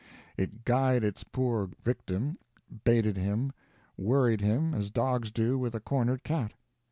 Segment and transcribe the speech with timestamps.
[0.35, 2.39] It guyed its poor victim,
[2.83, 3.51] baited him,
[3.97, 6.53] worried him, as dogs do with a cornered cat.